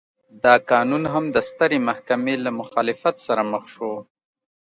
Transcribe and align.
دا 0.43 0.53
قانون 0.71 1.03
هم 1.13 1.25
د 1.35 1.37
سترې 1.49 1.79
محکمې 1.87 2.35
له 2.45 2.51
مخالفت 2.59 3.15
سره 3.27 3.41
مخ 3.51 3.63
شو. 3.73 3.93